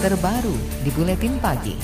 terbaru 0.00 0.56
di 0.80 0.88
Buletin 0.96 1.36
Pagi. 1.44 1.76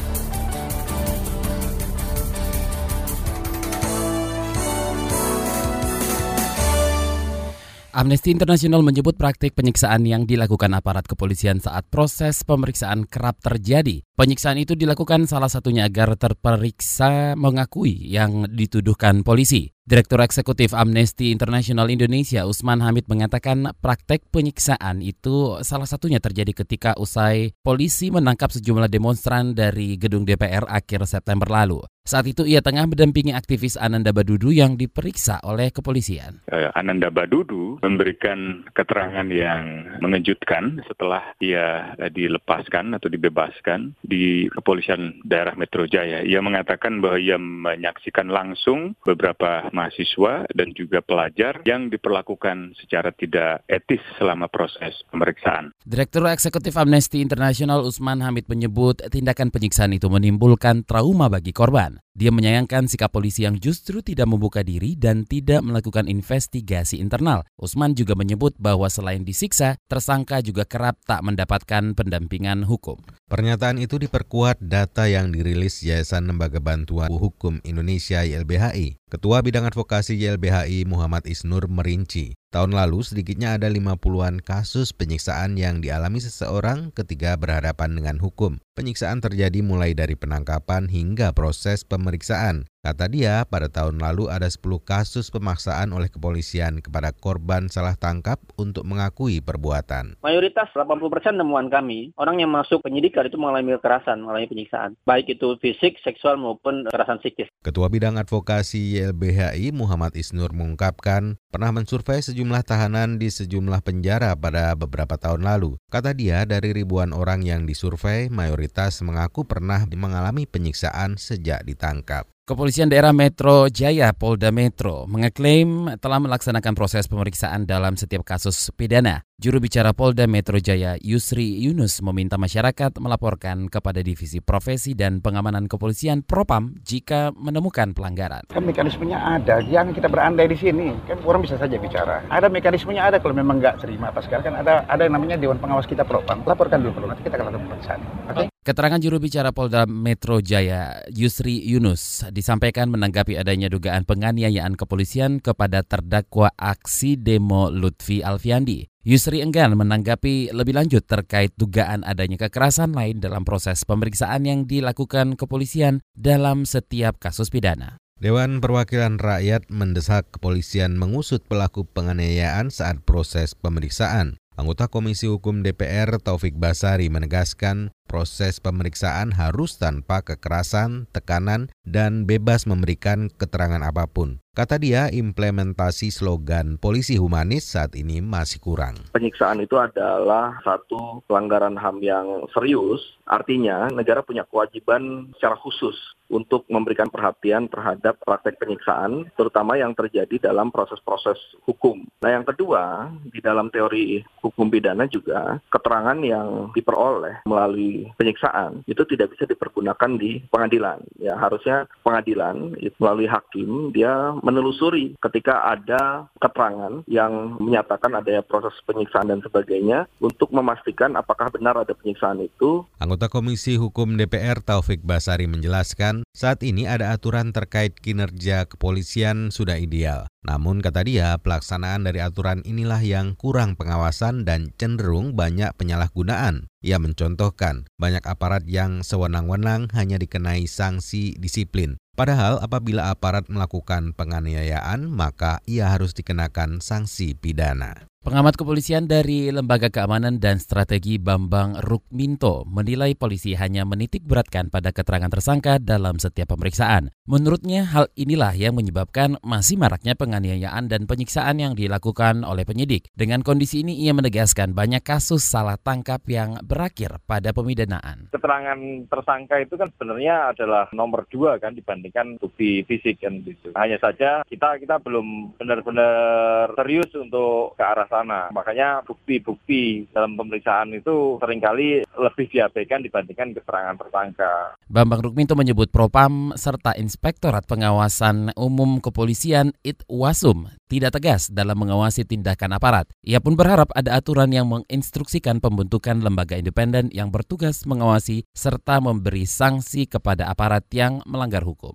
Amnesty 7.92 8.32
International 8.32 8.80
menyebut 8.80 9.20
praktik 9.20 9.52
penyiksaan 9.52 10.08
yang 10.08 10.24
dilakukan 10.24 10.72
aparat 10.72 11.04
kepolisian 11.04 11.60
saat 11.60 11.84
proses 11.92 12.40
pemeriksaan 12.40 13.04
kerap 13.04 13.36
terjadi. 13.44 14.00
Penyiksaan 14.16 14.64
itu 14.64 14.72
dilakukan 14.72 15.28
salah 15.28 15.52
satunya 15.52 15.84
agar 15.84 16.16
terperiksa 16.16 17.36
mengakui 17.36 18.00
yang 18.00 18.48
dituduhkan 18.48 19.28
polisi. 19.28 19.75
Direktur 19.86 20.18
Eksekutif 20.18 20.74
Amnesty 20.74 21.30
International 21.30 21.86
Indonesia 21.94 22.42
Usman 22.42 22.82
Hamid 22.82 23.06
mengatakan 23.06 23.70
praktek 23.78 24.26
penyiksaan 24.34 24.98
itu 24.98 25.62
salah 25.62 25.86
satunya 25.86 26.18
terjadi 26.18 26.50
ketika 26.66 26.98
usai 26.98 27.54
polisi 27.62 28.10
menangkap 28.10 28.50
sejumlah 28.50 28.90
demonstran 28.90 29.54
dari 29.54 29.94
gedung 29.94 30.26
DPR 30.26 30.66
akhir 30.66 31.06
September 31.06 31.46
lalu. 31.46 31.86
Saat 32.06 32.30
itu 32.30 32.46
ia 32.46 32.62
tengah 32.62 32.86
mendampingi 32.86 33.34
aktivis 33.34 33.74
Ananda 33.74 34.14
Badudu 34.14 34.54
yang 34.54 34.78
diperiksa 34.78 35.42
oleh 35.42 35.74
kepolisian. 35.74 36.38
Eh, 36.46 36.70
Ananda 36.70 37.10
Badudu 37.10 37.82
memberikan 37.82 38.62
keterangan 38.70 39.26
yang 39.26 39.98
mengejutkan 39.98 40.86
setelah 40.86 41.34
ia 41.42 41.98
eh, 41.98 42.06
dilepaskan 42.06 42.94
atau 42.94 43.10
dibebaskan 43.10 43.98
di 44.06 44.46
kepolisian 44.54 45.18
daerah 45.26 45.58
Metro 45.58 45.82
Jaya. 45.90 46.22
Ia 46.22 46.38
mengatakan 46.38 47.02
bahwa 47.02 47.18
ia 47.18 47.42
menyaksikan 47.42 48.30
langsung 48.30 48.94
beberapa 49.02 49.66
mahasiswa 49.74 50.46
dan 50.54 50.78
juga 50.78 51.02
pelajar 51.02 51.66
yang 51.66 51.90
diperlakukan 51.90 52.78
secara 52.78 53.10
tidak 53.18 53.66
etis 53.66 54.00
selama 54.14 54.46
proses 54.46 54.94
pemeriksaan. 55.10 55.74
Direktur 55.82 56.30
Eksekutif 56.30 56.78
Amnesty 56.78 57.18
International 57.18 57.82
Usman 57.82 58.22
Hamid 58.22 58.46
menyebut 58.46 59.02
tindakan 59.10 59.50
penyiksaan 59.50 59.90
itu 59.90 60.06
menimbulkan 60.06 60.86
trauma 60.86 61.26
bagi 61.26 61.50
korban. 61.50 61.95
on 61.96 62.05
Dia 62.16 62.32
menyayangkan 62.32 62.88
sikap 62.88 63.12
polisi 63.12 63.44
yang 63.44 63.60
justru 63.60 64.00
tidak 64.00 64.24
membuka 64.24 64.64
diri 64.64 64.96
dan 64.96 65.28
tidak 65.28 65.60
melakukan 65.60 66.08
investigasi 66.08 66.96
internal. 66.96 67.44
Usman 67.60 67.92
juga 67.92 68.16
menyebut 68.16 68.56
bahwa 68.56 68.88
selain 68.88 69.20
disiksa, 69.20 69.76
tersangka 69.84 70.40
juga 70.40 70.64
kerap 70.64 70.96
tak 71.04 71.20
mendapatkan 71.20 71.92
pendampingan 71.92 72.64
hukum. 72.64 72.96
Pernyataan 73.28 73.76
itu 73.76 74.00
diperkuat 74.00 74.64
data 74.64 75.04
yang 75.12 75.28
dirilis 75.28 75.84
Yayasan 75.84 76.32
Lembaga 76.32 76.56
Bantuan 76.56 77.12
Hukum 77.12 77.60
Indonesia 77.68 78.24
YLBHI. 78.24 78.96
Ketua 79.12 79.44
Bidang 79.44 79.68
Advokasi 79.68 80.16
YLBHI 80.16 80.88
Muhammad 80.88 81.28
Isnur 81.28 81.68
merinci, 81.68 82.32
Tahun 82.56 82.72
lalu 82.72 83.04
sedikitnya 83.04 83.60
ada 83.60 83.68
50-an 83.68 84.40
kasus 84.40 84.94
penyiksaan 84.96 85.60
yang 85.60 85.84
dialami 85.84 86.24
seseorang 86.24 86.94
ketika 86.94 87.36
berhadapan 87.36 87.92
dengan 87.98 88.16
hukum. 88.16 88.62
Penyiksaan 88.72 89.20
terjadi 89.20 89.60
mulai 89.60 89.92
dari 89.92 90.16
penangkapan 90.16 90.88
hingga 90.88 91.36
proses 91.36 91.82
pemeriksaan 91.82 92.05
pemeriksaan. 92.06 92.64
Kata 92.86 93.10
dia, 93.10 93.42
pada 93.50 93.66
tahun 93.66 93.98
lalu 93.98 94.30
ada 94.30 94.46
10 94.46 94.62
kasus 94.78 95.26
pemaksaan 95.34 95.90
oleh 95.90 96.06
kepolisian 96.06 96.78
kepada 96.78 97.10
korban 97.10 97.66
salah 97.66 97.98
tangkap 97.98 98.38
untuk 98.54 98.86
mengakui 98.86 99.42
perbuatan. 99.42 100.14
Mayoritas 100.22 100.70
80% 100.70 101.34
temuan 101.34 101.66
kami, 101.66 102.14
orang 102.14 102.38
yang 102.38 102.54
masuk 102.54 102.86
penyidikan 102.86 103.26
itu 103.26 103.42
mengalami 103.42 103.74
kekerasan, 103.74 104.22
mengalami 104.22 104.46
penyiksaan. 104.46 104.94
Baik 105.02 105.34
itu 105.34 105.58
fisik, 105.58 105.98
seksual 106.06 106.38
maupun 106.38 106.86
kekerasan 106.86 107.18
psikis. 107.18 107.50
Ketua 107.66 107.90
Bidang 107.90 108.22
Advokasi 108.22 109.02
YLBHI 109.02 109.74
Muhammad 109.74 110.14
Isnur 110.14 110.54
mengungkapkan 110.54 111.42
pernah 111.50 111.74
mensurvei 111.74 112.22
sejumlah 112.22 112.62
tahanan 112.62 113.18
di 113.18 113.34
sejumlah 113.34 113.82
penjara 113.82 114.38
pada 114.38 114.78
beberapa 114.78 115.18
tahun 115.18 115.42
lalu. 115.42 115.74
Kata 115.90 116.14
dia, 116.14 116.46
dari 116.46 116.70
ribuan 116.70 117.10
orang 117.10 117.42
yang 117.42 117.66
disurvei, 117.66 118.30
mayoritas 118.30 119.02
mengaku 119.02 119.42
pernah 119.42 119.82
mengalami 119.90 120.46
penyiksaan 120.46 121.18
sejak 121.18 121.66
ditangkap. 121.66 122.30
Kepolisian 122.46 122.86
Daerah 122.86 123.10
Metro 123.10 123.66
Jaya 123.66 124.14
Polda 124.14 124.54
Metro 124.54 125.02
mengeklaim 125.10 125.90
telah 125.98 126.22
melaksanakan 126.22 126.78
proses 126.78 127.10
pemeriksaan 127.10 127.66
dalam 127.66 127.98
setiap 127.98 128.22
kasus 128.22 128.70
pidana. 128.70 129.26
Juru 129.34 129.58
bicara 129.58 129.90
Polda 129.90 130.30
Metro 130.30 130.54
Jaya 130.62 130.94
Yusri 131.02 131.58
Yunus 131.66 131.98
meminta 132.06 132.38
masyarakat 132.38 133.02
melaporkan 133.02 133.66
kepada 133.66 133.98
Divisi 133.98 134.38
Profesi 134.38 134.94
dan 134.94 135.18
Pengamanan 135.26 135.66
Kepolisian 135.66 136.22
Propam 136.22 136.78
jika 136.86 137.34
menemukan 137.34 137.90
pelanggaran. 137.98 138.46
Kan 138.46 138.62
mekanismenya 138.62 139.18
ada, 139.18 139.58
jangan 139.66 139.90
kita 139.90 140.06
berandai 140.06 140.46
di 140.46 140.54
sini. 140.54 140.94
Kan 141.10 141.18
orang 141.26 141.42
bisa 141.42 141.58
saja 141.58 141.74
bicara. 141.74 142.22
Ada 142.30 142.46
mekanismenya 142.46 143.10
ada 143.10 143.18
kalau 143.18 143.34
memang 143.34 143.58
nggak 143.58 143.82
terima 143.82 144.14
apa 144.14 144.22
sekarang 144.22 144.54
kan 144.54 144.62
ada 144.62 144.86
ada 144.86 145.02
yang 145.02 145.18
namanya 145.18 145.34
Dewan 145.34 145.58
Pengawas 145.58 145.90
kita 145.90 146.06
Propam. 146.06 146.46
Laporkan 146.46 146.78
dulu 146.78 147.10
nanti 147.10 147.26
kita 147.26 147.42
akan 147.42 147.50
lakukan 147.50 147.66
pemeriksaan. 147.66 148.00
Oke? 148.30 148.46
Okay? 148.46 148.55
Keterangan 148.66 148.98
juru 148.98 149.22
bicara 149.22 149.54
Polda 149.54 149.86
Metro 149.86 150.42
Jaya 150.42 150.98
Yusri 151.14 151.62
Yunus 151.70 152.26
disampaikan 152.34 152.90
menanggapi 152.90 153.38
adanya 153.38 153.70
dugaan 153.70 154.02
penganiayaan 154.02 154.74
kepolisian 154.74 155.38
kepada 155.38 155.86
terdakwa 155.86 156.50
aksi 156.58 157.14
demo 157.14 157.70
Lutfi 157.70 158.26
Alfiandi. 158.26 158.90
Yusri 159.06 159.38
enggan 159.38 159.78
menanggapi 159.78 160.50
lebih 160.50 160.82
lanjut 160.82 161.06
terkait 161.06 161.54
dugaan 161.54 162.02
adanya 162.02 162.42
kekerasan 162.42 162.90
lain 162.90 163.22
dalam 163.22 163.46
proses 163.46 163.86
pemeriksaan 163.86 164.42
yang 164.42 164.66
dilakukan 164.66 165.38
kepolisian 165.38 166.02
dalam 166.18 166.66
setiap 166.66 167.22
kasus 167.22 167.54
pidana. 167.54 168.02
Dewan 168.18 168.58
Perwakilan 168.58 169.22
Rakyat 169.22 169.70
mendesak 169.70 170.34
kepolisian 170.34 170.98
mengusut 170.98 171.46
pelaku 171.46 171.86
penganiayaan 171.86 172.74
saat 172.74 172.98
proses 173.06 173.54
pemeriksaan. 173.54 174.42
Anggota 174.56 174.88
Komisi 174.88 175.28
Hukum 175.28 175.60
DPR 175.60 176.16
Taufik 176.16 176.56
Basari 176.56 177.12
menegaskan 177.12 177.92
proses 178.06 178.62
pemeriksaan 178.62 179.34
harus 179.34 179.76
tanpa 179.76 180.22
kekerasan, 180.22 181.10
tekanan, 181.10 181.74
dan 181.82 182.24
bebas 182.24 182.64
memberikan 182.64 183.28
keterangan 183.34 183.82
apa 183.82 184.06
pun. 184.06 184.40
Kata 184.56 184.80
dia, 184.80 185.12
implementasi 185.12 186.08
slogan 186.08 186.80
polisi 186.80 187.20
humanis 187.20 187.76
saat 187.76 187.92
ini 187.92 188.24
masih 188.24 188.56
kurang. 188.56 188.96
Penyiksaan 189.12 189.60
itu 189.60 189.76
adalah 189.76 190.56
satu 190.64 191.20
pelanggaran 191.28 191.76
HAM 191.76 192.00
yang 192.00 192.48
serius, 192.56 193.20
artinya 193.28 193.92
negara 193.92 194.24
punya 194.24 194.48
kewajiban 194.48 195.28
secara 195.36 195.60
khusus 195.60 195.92
untuk 196.32 196.66
memberikan 196.66 197.06
perhatian 197.06 197.70
terhadap 197.70 198.18
praktek 198.24 198.58
penyiksaan, 198.58 199.30
terutama 199.38 199.78
yang 199.78 199.94
terjadi 199.94 200.50
dalam 200.50 200.74
proses-proses 200.74 201.38
hukum. 201.68 202.02
Nah 202.22 202.34
yang 202.34 202.42
kedua, 202.42 203.12
di 203.30 203.38
dalam 203.38 203.70
teori 203.70 204.24
hukum 204.42 204.66
pidana 204.72 205.06
juga, 205.06 205.60
keterangan 205.70 206.18
yang 206.18 206.74
diperoleh 206.74 207.46
melalui 207.46 208.10
penyiksaan 208.18 208.82
itu 208.90 209.02
tidak 209.06 209.36
bisa 209.36 209.46
dipergunakan 209.46 210.18
di 210.18 210.42
pengadilan. 210.50 210.98
Ya 211.20 211.38
harusnya 211.38 211.86
pengadilan 212.02 212.74
melalui 212.98 213.30
hakim 213.30 213.94
dia 213.94 214.34
menelusuri 214.46 215.18
ketika 215.18 215.66
ada 215.66 216.30
keterangan 216.38 217.02
yang 217.10 217.58
menyatakan 217.58 218.14
adanya 218.14 218.46
proses 218.46 218.78
penyiksaan 218.86 219.26
dan 219.26 219.42
sebagainya 219.42 220.06
untuk 220.22 220.54
memastikan 220.54 221.18
apakah 221.18 221.50
benar 221.50 221.74
ada 221.74 221.90
penyiksaan 221.90 222.46
itu. 222.46 222.86
Anggota 223.02 223.26
Komisi 223.26 223.74
Hukum 223.74 224.14
DPR 224.14 224.62
Taufik 224.62 225.02
Basari 225.02 225.50
menjelaskan, 225.50 226.22
saat 226.30 226.62
ini 226.62 226.86
ada 226.86 227.10
aturan 227.10 227.50
terkait 227.50 227.98
kinerja 227.98 228.70
kepolisian 228.70 229.50
sudah 229.50 229.74
ideal. 229.74 230.30
Namun 230.46 230.78
kata 230.78 231.02
dia, 231.02 231.34
pelaksanaan 231.42 232.06
dari 232.06 232.22
aturan 232.22 232.62
inilah 232.62 233.02
yang 233.02 233.34
kurang 233.34 233.74
pengawasan 233.74 234.46
dan 234.46 234.70
cenderung 234.78 235.34
banyak 235.34 235.74
penyalahgunaan. 235.74 236.70
Ia 236.86 237.02
mencontohkan, 237.02 237.90
banyak 237.98 238.22
aparat 238.22 238.62
yang 238.70 239.02
sewenang-wenang 239.02 239.90
hanya 239.90 240.22
dikenai 240.22 240.70
sanksi 240.70 241.34
disiplin. 241.34 241.98
Padahal 242.16 242.56
apabila 242.64 243.12
aparat 243.12 243.44
melakukan 243.52 244.16
penganiayaan, 244.16 245.04
maka 245.12 245.60
ia 245.68 245.92
harus 245.92 246.16
dikenakan 246.16 246.80
sanksi 246.80 247.36
pidana. 247.36 248.08
Pengamat 248.26 248.58
kepolisian 248.58 249.06
dari 249.06 249.54
Lembaga 249.54 249.86
Keamanan 249.86 250.42
dan 250.42 250.58
Strategi 250.58 251.14
Bambang 251.14 251.78
Rukminto 251.78 252.66
menilai 252.66 253.14
polisi 253.14 253.54
hanya 253.54 253.86
menitik 253.86 254.26
beratkan 254.26 254.66
pada 254.66 254.90
keterangan 254.90 255.30
tersangka 255.30 255.78
dalam 255.78 256.18
setiap 256.18 256.50
pemeriksaan. 256.50 257.14
Menurutnya 257.30 257.86
hal 257.86 258.10
inilah 258.18 258.50
yang 258.58 258.74
menyebabkan 258.74 259.38
masih 259.46 259.78
maraknya 259.78 260.18
penganiayaan 260.18 260.90
dan 260.90 261.06
penyiksaan 261.06 261.62
yang 261.62 261.78
dilakukan 261.78 262.42
oleh 262.42 262.66
penyidik. 262.66 263.14
Dengan 263.14 263.46
kondisi 263.46 263.86
ini 263.86 263.94
ia 264.02 264.10
menegaskan 264.10 264.74
banyak 264.74 265.06
kasus 265.06 265.46
salah 265.46 265.78
tangkap 265.78 266.18
yang 266.26 266.58
berakhir 266.66 267.22
pada 267.30 267.54
pemidanaan. 267.54 268.34
Keterangan 268.34 269.06
tersangka 269.06 269.62
itu 269.62 269.78
kan 269.78 269.94
sebenarnya 269.94 270.50
adalah 270.50 270.90
nomor 270.90 271.30
dua 271.30 271.62
kan 271.62 271.78
dibandingkan 271.78 272.42
bukti 272.42 272.82
fisik 272.90 273.22
kan 273.22 273.38
gitu. 273.46 273.70
Hanya 273.78 274.02
saja 274.02 274.42
kita 274.50 274.82
kita 274.82 274.98
belum 274.98 275.54
benar-benar 275.62 276.74
serius 276.74 277.14
untuk 277.14 277.78
ke 277.78 277.86
arah 277.86 278.15
sana. 278.16 278.48
Makanya 278.52 279.04
bukti-bukti 279.04 280.08
dalam 280.10 280.40
pemeriksaan 280.40 280.96
itu 280.96 281.36
sering 281.42 281.60
kali 281.60 282.00
lebih 282.16 282.46
diabaikan 282.48 283.04
dibandingkan 283.04 283.52
keterangan 283.52 283.96
tersangka. 284.00 284.52
Bambang 284.88 285.20
Rukminto 285.20 285.52
menyebut 285.52 285.92
Propam 285.92 286.56
serta 286.56 286.96
Inspektorat 286.96 287.68
Pengawasan 287.68 288.56
Umum 288.56 289.04
Kepolisian 289.04 289.76
Itwasum 289.84 290.72
tidak 290.86 291.18
tegas 291.18 291.50
dalam 291.50 291.76
mengawasi 291.76 292.22
tindakan 292.24 292.78
aparat. 292.78 293.10
Ia 293.26 293.42
pun 293.42 293.58
berharap 293.58 293.90
ada 293.92 294.16
aturan 294.16 294.54
yang 294.54 294.70
menginstruksikan 294.70 295.58
pembentukan 295.58 296.22
lembaga 296.22 296.56
independen 296.56 297.10
yang 297.10 297.28
bertugas 297.34 297.84
mengawasi 297.84 298.46
serta 298.54 299.02
memberi 299.02 299.44
sanksi 299.44 300.06
kepada 300.06 300.46
aparat 300.46 300.86
yang 300.94 301.20
melanggar 301.26 301.66
hukum. 301.66 301.92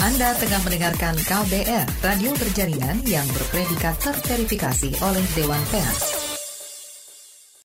Anda 0.00 0.32
tengah 0.32 0.64
mendengarkan 0.64 1.12
KBR, 1.12 1.84
radio 2.00 2.32
berjaringan 2.32 3.04
yang 3.04 3.28
berpredikat 3.36 4.00
terverifikasi 4.00 4.96
oleh 5.04 5.24
Dewan 5.36 5.60
Pers. 5.68 6.19